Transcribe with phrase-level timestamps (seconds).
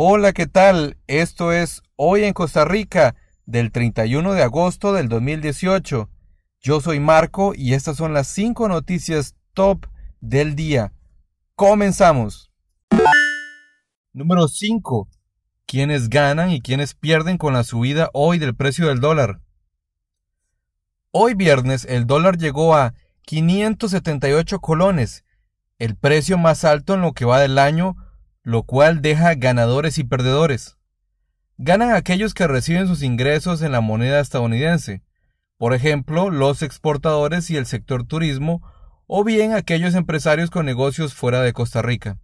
[0.00, 0.96] Hola, ¿qué tal?
[1.08, 6.08] Esto es Hoy en Costa Rica del 31 de agosto del 2018.
[6.60, 9.86] Yo soy Marco y estas son las 5 noticias top
[10.20, 10.92] del día.
[11.56, 12.52] Comenzamos.
[14.12, 15.08] Número 5.
[15.66, 19.40] ¿Quiénes ganan y quiénes pierden con la subida hoy del precio del dólar?
[21.10, 25.24] Hoy viernes el dólar llegó a 578 colones,
[25.80, 27.96] el precio más alto en lo que va del año
[28.48, 30.78] lo cual deja ganadores y perdedores.
[31.58, 35.02] Ganan aquellos que reciben sus ingresos en la moneda estadounidense,
[35.58, 38.62] por ejemplo, los exportadores y el sector turismo,
[39.06, 42.16] o bien aquellos empresarios con negocios fuera de Costa Rica.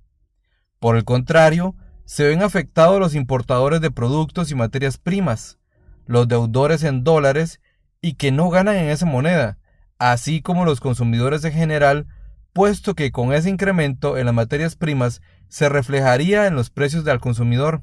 [0.78, 5.58] Por el contrario, se ven afectados los importadores de productos y materias primas,
[6.06, 7.60] los deudores en dólares
[8.00, 9.58] y que no ganan en esa moneda,
[9.98, 12.06] así como los consumidores en general,
[12.54, 17.20] puesto que con ese incremento en las materias primas se reflejaría en los precios del
[17.20, 17.82] consumidor.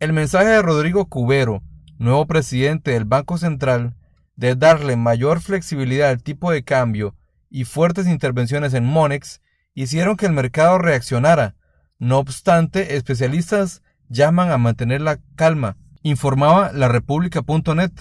[0.00, 1.62] El mensaje de Rodrigo Cubero,
[1.98, 3.94] nuevo presidente del Banco Central,
[4.34, 7.14] de darle mayor flexibilidad al tipo de cambio
[7.50, 9.42] y fuertes intervenciones en Monex,
[9.74, 11.54] hicieron que el mercado reaccionara.
[11.98, 17.92] No obstante, especialistas llaman a mantener la calma, informaba la República.net.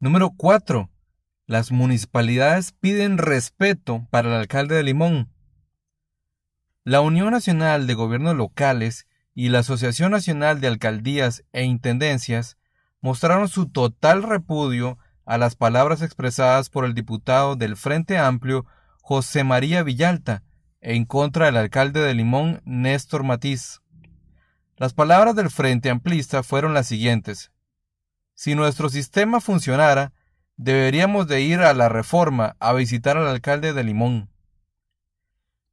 [0.00, 0.90] Número 4.
[1.46, 5.30] Las municipalidades piden respeto para el alcalde de Limón.
[6.84, 12.56] La Unión Nacional de Gobiernos Locales y la Asociación Nacional de Alcaldías e Intendencias
[13.02, 18.64] mostraron su total repudio a las palabras expresadas por el diputado del Frente Amplio
[19.02, 20.44] José María Villalta
[20.80, 23.82] en contra del alcalde de Limón Néstor Matiz.
[24.78, 27.52] Las palabras del Frente Amplista fueron las siguientes.
[28.32, 30.13] Si nuestro sistema funcionara,
[30.56, 34.30] deberíamos de ir a la reforma a visitar al alcalde de Limón.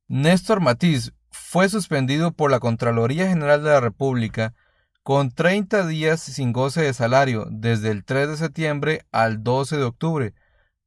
[0.08, 4.54] Néstor Matiz fue suspendido por la Contraloría General de la República
[5.04, 9.84] con 30 días sin goce de salario desde el 3 de septiembre al 12 de
[9.84, 10.34] octubre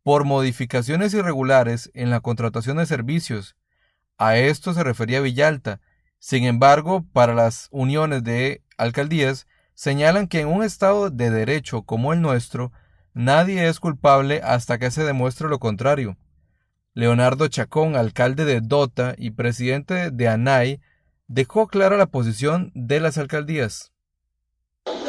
[0.03, 3.57] por modificaciones irregulares en la contratación de servicios.
[4.19, 5.81] A esto se refería Villalta.
[6.19, 12.13] Sin embargo, para las uniones de alcaldías, señalan que en un Estado de derecho como
[12.13, 12.71] el nuestro,
[13.15, 16.17] nadie es culpable hasta que se demuestre lo contrario.
[16.93, 20.81] Leonardo Chacón, alcalde de Dota y presidente de ANAI,
[21.27, 23.93] dejó clara la posición de las alcaldías.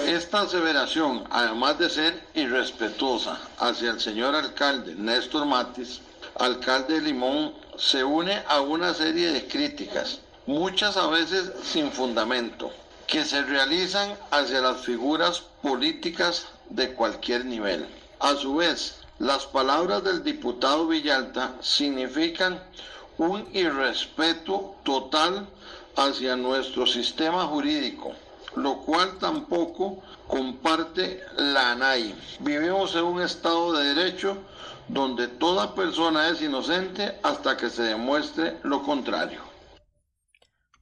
[0.07, 6.01] Esta aseveración, además de ser irrespetuosa hacia el señor alcalde Néstor Matis,
[6.39, 12.71] alcalde de Limón, se une a una serie de críticas, muchas a veces sin fundamento,
[13.07, 17.87] que se realizan hacia las figuras políticas de cualquier nivel.
[18.19, 22.61] A su vez, las palabras del diputado Villalta significan
[23.17, 25.47] un irrespeto total
[25.95, 28.13] hacia nuestro sistema jurídico,
[28.55, 32.15] lo cual tampoco comparte la ANAI.
[32.39, 34.37] Vivimos en un Estado de Derecho
[34.87, 39.41] donde toda persona es inocente hasta que se demuestre lo contrario.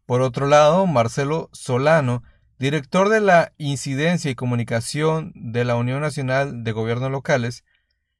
[0.05, 2.23] Por otro lado, Marcelo Solano,
[2.59, 7.63] director de la Incidencia y Comunicación de la Unión Nacional de Gobiernos Locales,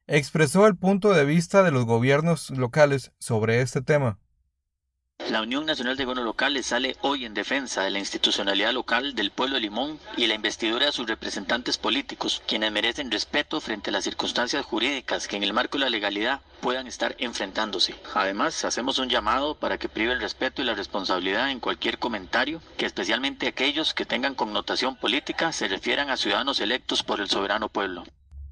[0.07, 4.19] expresó el punto de vista de los gobiernos locales sobre este tema.
[5.29, 9.31] La Unión Nacional de Gobiernos Locales sale hoy en defensa de la institucionalidad local del
[9.31, 13.93] pueblo de Limón y la investidura de sus representantes políticos, quienes merecen respeto frente a
[13.93, 17.95] las circunstancias jurídicas que en el marco de la legalidad puedan estar enfrentándose.
[18.13, 22.61] Además, hacemos un llamado para que prive el respeto y la responsabilidad en cualquier comentario,
[22.77, 27.69] que especialmente aquellos que tengan connotación política se refieran a ciudadanos electos por el soberano
[27.69, 28.03] pueblo.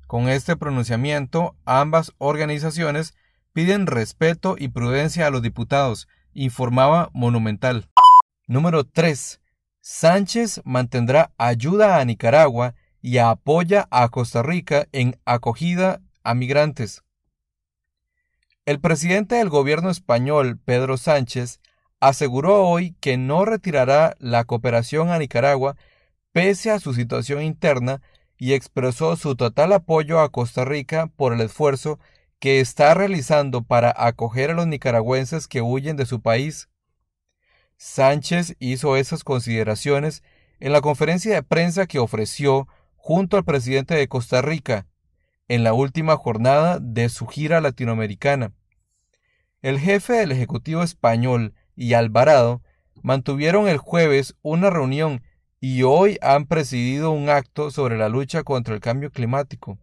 [0.07, 3.13] Con este pronunciamiento, ambas organizaciones
[3.53, 7.89] piden respeto y prudencia a los diputados, informaba Monumental.
[8.47, 9.39] Número 3.
[9.79, 17.03] Sánchez mantendrá ayuda a Nicaragua y apoya a Costa Rica en acogida a migrantes.
[18.65, 21.59] El presidente del gobierno español, Pedro Sánchez,
[21.99, 25.75] aseguró hoy que no retirará la cooperación a Nicaragua
[26.31, 28.01] pese a su situación interna
[28.37, 31.99] y expresó su total apoyo a Costa Rica por el esfuerzo
[32.41, 36.69] que está realizando para acoger a los nicaragüenses que huyen de su país.
[37.77, 40.23] Sánchez hizo esas consideraciones
[40.59, 44.87] en la conferencia de prensa que ofreció junto al presidente de Costa Rica
[45.49, 48.53] en la última jornada de su gira latinoamericana.
[49.61, 52.63] El jefe del Ejecutivo español y Alvarado
[53.03, 55.21] mantuvieron el jueves una reunión
[55.59, 59.77] y hoy han presidido un acto sobre la lucha contra el cambio climático,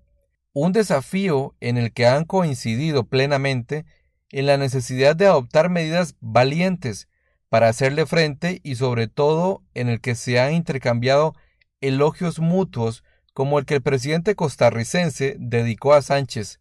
[0.52, 3.84] un desafío en el que han coincidido plenamente
[4.30, 7.08] en la necesidad de adoptar medidas valientes
[7.48, 11.34] para hacerle frente y sobre todo en el que se han intercambiado
[11.80, 16.60] elogios mutuos como el que el presidente costarricense dedicó a Sánchez,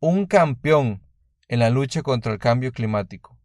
[0.00, 1.02] un campeón
[1.48, 3.38] en la lucha contra el cambio climático.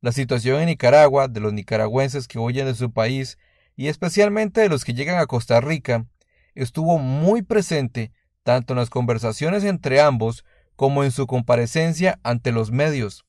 [0.00, 3.38] La situación en Nicaragua de los nicaragüenses que huyen de su país
[3.76, 6.06] y especialmente de los que llegan a Costa Rica
[6.54, 8.10] estuvo muy presente
[8.42, 10.44] tanto en las conversaciones entre ambos
[10.76, 13.24] como en su comparecencia ante los medios.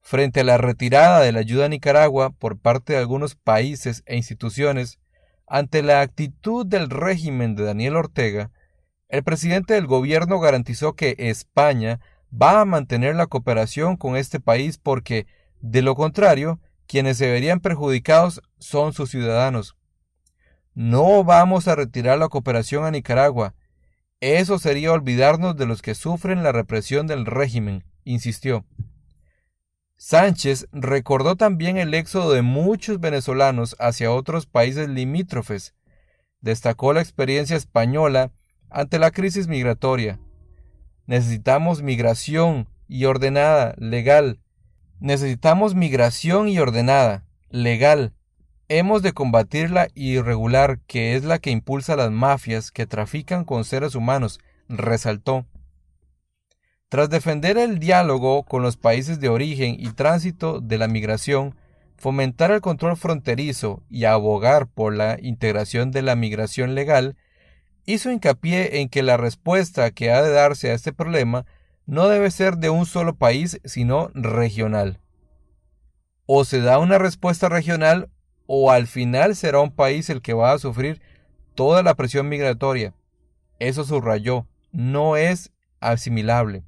[0.00, 4.16] Frente a la retirada de la ayuda a Nicaragua por parte de algunos países e
[4.16, 4.98] instituciones,
[5.46, 8.50] ante la actitud del régimen de Daniel Ortega,
[9.08, 12.00] el presidente del gobierno garantizó que España
[12.30, 15.26] va a mantener la cooperación con este país porque,
[15.60, 19.76] de lo contrario, quienes se verían perjudicados son sus ciudadanos.
[20.74, 23.54] No vamos a retirar la cooperación a Nicaragua.
[24.24, 28.64] Eso sería olvidarnos de los que sufren la represión del régimen, insistió.
[29.96, 35.74] Sánchez recordó también el éxodo de muchos venezolanos hacia otros países limítrofes.
[36.40, 38.32] Destacó la experiencia española
[38.70, 40.18] ante la crisis migratoria.
[41.04, 44.40] Necesitamos migración y ordenada, legal.
[45.00, 48.14] Necesitamos migración y ordenada, legal.
[48.68, 53.44] Hemos de combatir la irregular, que es la que impulsa a las mafias que trafican
[53.44, 54.40] con seres humanos,
[54.70, 55.44] resaltó.
[56.88, 61.54] Tras defender el diálogo con los países de origen y tránsito de la migración,
[61.98, 67.16] fomentar el control fronterizo y abogar por la integración de la migración legal,
[67.84, 71.44] hizo hincapié en que la respuesta que ha de darse a este problema
[71.84, 75.00] no debe ser de un solo país, sino regional.
[76.24, 78.08] O se da una respuesta regional
[78.46, 81.00] o al final será un país el que va a sufrir
[81.54, 82.94] toda la presión migratoria.
[83.58, 86.64] Eso subrayó, no es asimilable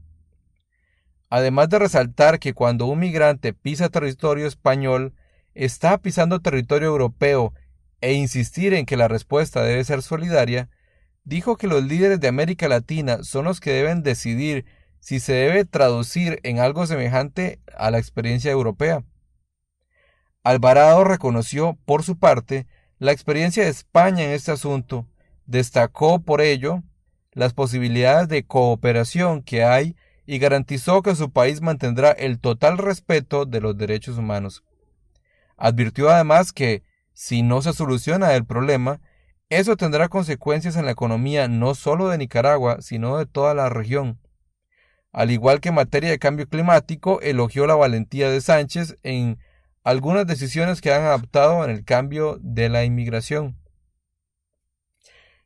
[1.29, 5.15] además de resaltar que cuando un migrante pisa territorio español,
[5.55, 7.55] está pisando territorio europeo
[8.01, 10.69] e insistir en que la respuesta debe ser solidaria,
[11.25, 14.67] dijo que los líderes de América Latina son los que deben decidir
[15.01, 19.05] si se debe traducir en algo semejante a la experiencia europea.
[20.47, 22.69] Alvarado reconoció, por su parte,
[23.01, 25.05] la experiencia de España en este asunto,
[25.45, 26.85] destacó por ello
[27.33, 33.45] las posibilidades de cooperación que hay y garantizó que su país mantendrá el total respeto
[33.45, 34.63] de los derechos humanos.
[35.57, 39.01] Advirtió además que, si no se soluciona el problema,
[39.49, 44.21] eso tendrá consecuencias en la economía no solo de Nicaragua, sino de toda la región.
[45.11, 49.41] Al igual que en materia de cambio climático, elogió la valentía de Sánchez en
[49.87, 53.57] algunas decisiones que han adoptado en el cambio de la inmigración.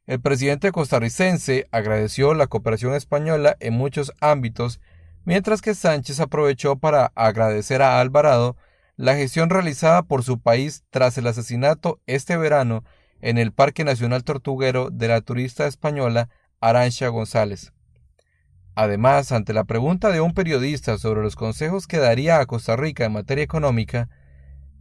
[0.06, 4.80] El presidente costarricense agradeció la cooperación española en muchos ámbitos,
[5.26, 8.56] mientras que Sánchez aprovechó para agradecer a Alvarado
[8.96, 12.82] la gestión realizada por su país tras el asesinato este verano
[13.20, 17.74] en el Parque Nacional Tortuguero de la turista española Arancha González.
[18.74, 23.04] Además, ante la pregunta de un periodista sobre los consejos que daría a Costa Rica
[23.04, 24.08] en materia económica,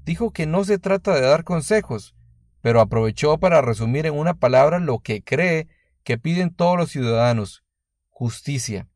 [0.10, 2.16] dijo que no se trata de dar consejos,
[2.62, 5.68] pero aprovechó para resumir en una palabra lo que cree
[6.04, 7.64] que piden todos los ciudadanos
[8.10, 8.88] justicia.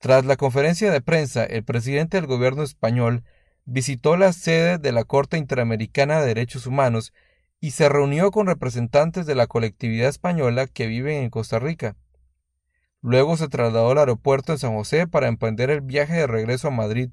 [0.00, 3.22] Tras la conferencia de prensa, el presidente del gobierno español
[3.64, 7.12] visitó la sede de la Corte Interamericana de Derechos Humanos
[7.60, 11.94] y se reunió con representantes de la colectividad española que viven en Costa Rica.
[13.02, 16.72] Luego se trasladó al aeropuerto en San José para emprender el viaje de regreso a
[16.72, 17.10] Madrid,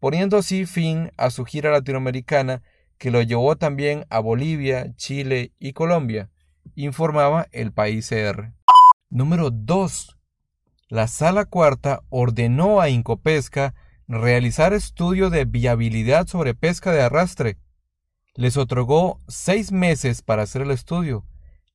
[0.00, 2.62] poniendo así fin a su gira latinoamericana
[2.98, 6.30] que lo llevó también a Bolivia, Chile y Colombia,
[6.74, 8.52] informaba el país CR.
[9.08, 10.18] Número 2.
[10.88, 13.74] La Sala Cuarta ordenó a Incopesca
[14.08, 17.58] realizar estudio de viabilidad sobre pesca de arrastre.
[18.34, 21.24] Les otorgó seis meses para hacer el estudio.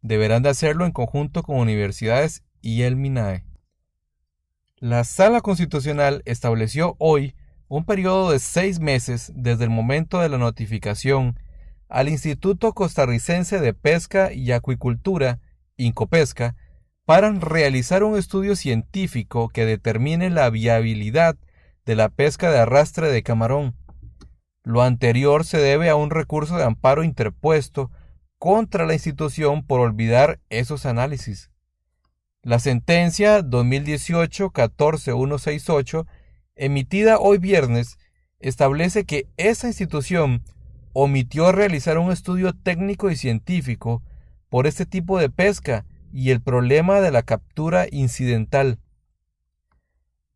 [0.01, 3.45] Deberán de hacerlo en conjunto con universidades y el MINAE.
[4.77, 7.35] La Sala Constitucional estableció hoy
[7.67, 11.39] un periodo de seis meses desde el momento de la notificación
[11.89, 15.39] al Instituto Costarricense de Pesca y Acuicultura,
[15.77, 16.55] Incopesca,
[17.05, 21.35] para realizar un estudio científico que determine la viabilidad
[21.85, 23.75] de la pesca de arrastre de camarón.
[24.63, 27.91] Lo anterior se debe a un recurso de amparo interpuesto
[28.39, 31.51] contra la institución por olvidar esos análisis.
[32.41, 36.05] La sentencia 2018-14168
[36.55, 37.97] emitida hoy viernes,
[38.39, 40.43] establece que esa institución
[40.93, 44.01] omitió realizar un estudio técnico y científico
[44.49, 48.79] por este tipo de pesca y el problema de la captura incidental.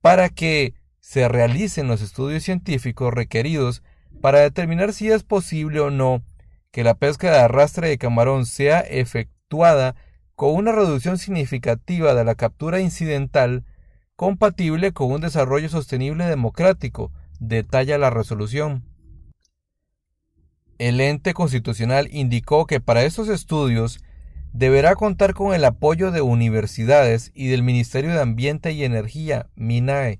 [0.01, 3.81] Para que se realicen los estudios científicos requeridos,
[4.21, 6.23] para determinar si es posible o no
[6.71, 9.95] que la pesca de arrastre de camarón sea efectuada
[10.35, 13.63] con una reducción significativa de la captura incidental
[14.19, 18.83] compatible con un desarrollo sostenible democrático, detalla la resolución.
[20.77, 24.03] El ente constitucional indicó que para estos estudios
[24.51, 30.19] deberá contar con el apoyo de universidades y del Ministerio de Ambiente y Energía, MINAE.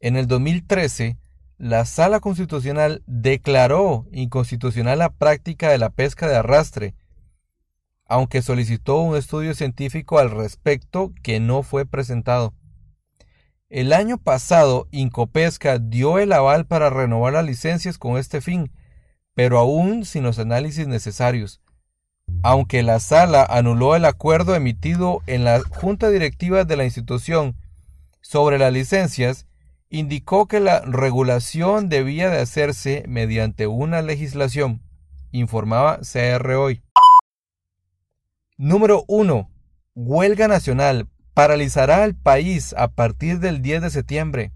[0.00, 1.16] En el 2013,
[1.56, 6.96] la Sala Constitucional declaró inconstitucional la práctica de la pesca de arrastre,
[8.06, 12.54] aunque solicitó un estudio científico al respecto que no fue presentado.
[13.70, 18.70] El año pasado, Incopesca dio el aval para renovar las licencias con este fin,
[19.34, 21.60] pero aún sin los análisis necesarios.
[22.42, 27.56] Aunque la sala anuló el acuerdo emitido en la junta directiva de la institución
[28.20, 29.46] sobre las licencias,
[29.90, 34.82] indicó que la regulación debía de hacerse mediante una legislación,
[35.32, 36.82] informaba CR hoy.
[38.56, 39.50] Número 1.
[39.96, 44.52] Huelga nacional paralizará el país a partir del 10 de septiembre.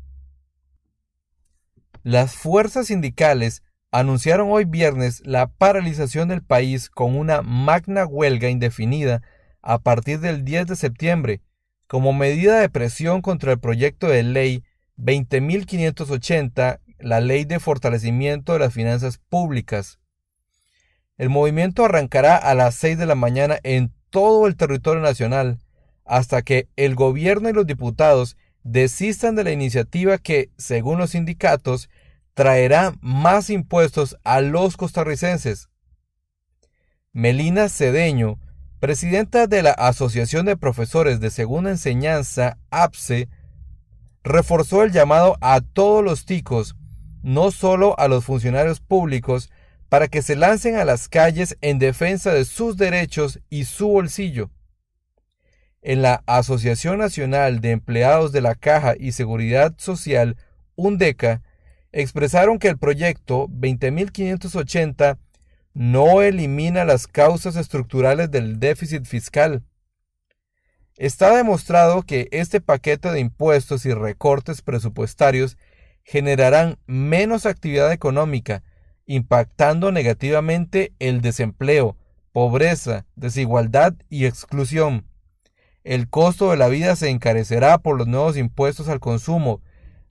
[2.05, 9.23] Las fuerzas sindicales anunciaron hoy viernes la paralización del país con una magna huelga indefinida
[9.63, 11.41] a partir del 10 de septiembre,
[11.89, 14.63] como medida de presión contra el proyecto de ley
[14.97, 19.99] 20.580, la ley de fortalecimiento de las finanzas públicas.
[21.19, 25.59] El movimiento arrancará a las 6 de la mañana en todo el territorio nacional,
[26.05, 31.91] hasta que el gobierno y los diputados desistan de la iniciativa que, según los sindicatos,
[32.35, 35.69] traerá más impuestos a los costarricenses.
[37.13, 38.39] Melina Cedeño,
[38.79, 43.29] presidenta de la Asociación de Profesores de Segunda Enseñanza, APSE,
[44.23, 46.77] reforzó el llamado a todos los ticos,
[47.23, 49.51] no solo a los funcionarios públicos,
[49.89, 54.51] para que se lancen a las calles en defensa de sus derechos y su bolsillo.
[55.81, 60.37] En la Asociación Nacional de Empleados de la Caja y Seguridad Social,
[60.75, 61.43] UNDECA,
[61.93, 65.19] expresaron que el proyecto 20.580
[65.73, 69.63] no elimina las causas estructurales del déficit fiscal.
[70.97, 75.57] Está demostrado que este paquete de impuestos y recortes presupuestarios
[76.03, 78.65] generarán menos actividad económica,
[79.09, 81.97] impactando negativamente el desempleo,
[82.33, 85.05] pobreza, desigualdad y exclusión.
[85.83, 89.61] El costo de la vida se encarecerá por los nuevos impuestos al consumo,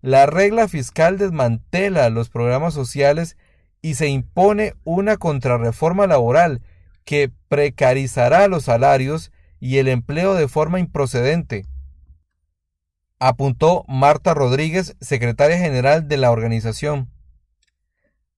[0.02, 3.36] la regla fiscal desmantela los programas sociales
[3.82, 6.62] y se impone una contrarreforma laboral
[7.04, 11.66] que precarizará los salarios y el empleo de forma improcedente.
[13.20, 17.10] Apuntó Marta Rodríguez, secretaria general de la organización.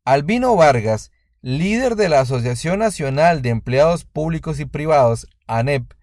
[0.09, 1.11] Albino Vargas,
[1.43, 5.93] líder de la Asociación Nacional de Empleados Públicos y Privados, ANEP,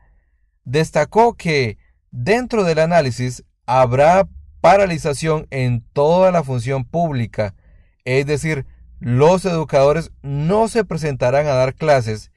[0.62, 1.76] destacó que,
[2.12, 4.28] dentro del análisis, habrá
[4.60, 7.56] paralización en toda la función pública,
[8.04, 8.64] es decir,
[9.00, 12.30] los educadores no se presentarán a dar clases,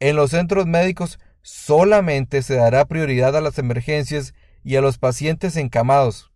[0.00, 5.56] en los centros médicos solamente se dará prioridad a las emergencias y a los pacientes
[5.56, 6.30] encamados.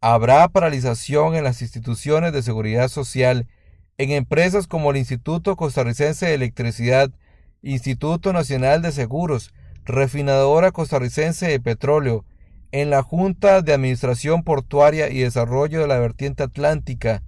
[0.00, 3.48] Habrá paralización en las instituciones de seguridad social,
[3.98, 7.10] en empresas como el Instituto Costarricense de Electricidad,
[7.62, 9.52] Instituto Nacional de Seguros,
[9.84, 12.24] Refinadora Costarricense de Petróleo,
[12.72, 17.22] en la Junta de Administración Portuaria y Desarrollo de la Vertiente Atlántica,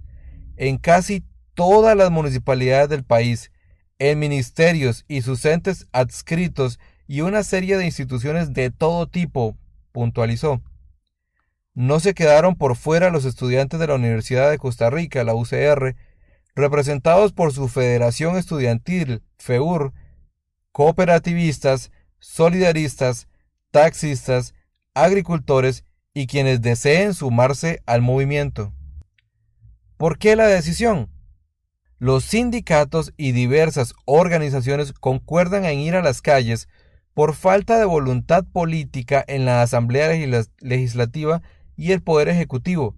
[0.57, 3.51] en casi todas las municipalidades del país,
[3.99, 9.57] en ministerios y sus entes adscritos y una serie de instituciones de todo tipo,
[9.91, 10.61] puntualizó.
[11.73, 15.95] No se quedaron por fuera los estudiantes de la Universidad de Costa Rica, la UCR,
[16.57, 19.93] representados por su Federación Estudiantil, FEUR,
[20.71, 23.27] cooperativistas, solidaristas,
[23.71, 24.55] taxistas,
[24.95, 28.73] agricultores y quienes deseen sumarse al movimiento.
[29.97, 31.09] ¿Por qué la decisión?
[31.99, 36.67] Los sindicatos y diversas organizaciones concuerdan en ir a las calles
[37.13, 40.09] por falta de voluntad política en la Asamblea
[40.59, 41.41] Legislativa
[41.75, 42.95] y el Poder Ejecutivo,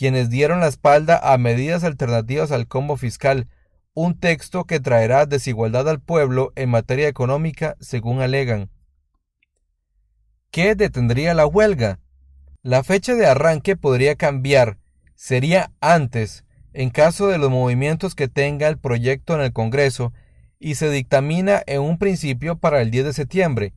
[0.00, 3.48] quienes dieron la espalda a medidas alternativas al combo fiscal,
[3.92, 8.70] un texto que traerá desigualdad al pueblo en materia económica, según alegan.
[10.50, 11.98] ¿Qué detendría la huelga?
[12.62, 14.78] La fecha de arranque podría cambiar,
[15.16, 20.14] sería antes, en caso de los movimientos que tenga el proyecto en el Congreso
[20.58, 23.74] y se dictamina en un principio para el 10 de septiembre,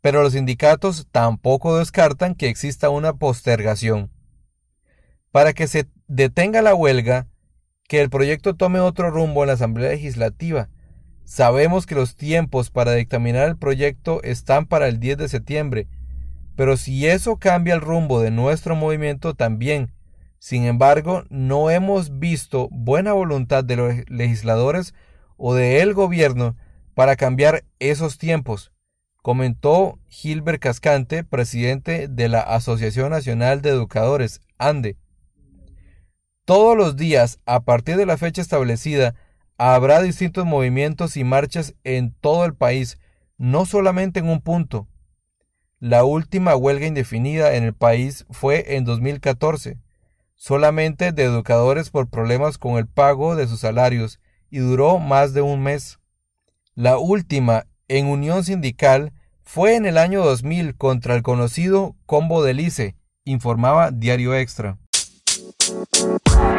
[0.00, 4.12] pero los sindicatos tampoco descartan que exista una postergación.
[5.36, 7.26] Para que se detenga la huelga,
[7.88, 10.70] que el proyecto tome otro rumbo en la Asamblea Legislativa.
[11.24, 15.88] Sabemos que los tiempos para dictaminar el proyecto están para el 10 de septiembre,
[16.56, 19.92] pero si eso cambia el rumbo de nuestro movimiento también.
[20.38, 24.94] Sin embargo, no hemos visto buena voluntad de los legisladores
[25.36, 26.56] o de el gobierno
[26.94, 28.72] para cambiar esos tiempos,
[29.20, 34.96] comentó Gilbert Cascante, presidente de la Asociación Nacional de Educadores, ANDE.
[36.46, 39.16] Todos los días, a partir de la fecha establecida,
[39.58, 43.00] habrá distintos movimientos y marchas en todo el país,
[43.36, 44.86] no solamente en un punto.
[45.80, 49.80] La última huelga indefinida en el país fue en 2014,
[50.36, 55.42] solamente de educadores por problemas con el pago de sus salarios, y duró más de
[55.42, 55.98] un mes.
[56.76, 59.12] La última, en unión sindical,
[59.42, 64.78] fue en el año 2000 contra el conocido Combo del ICE, informaba Diario Extra.
[65.68, 66.55] Bye.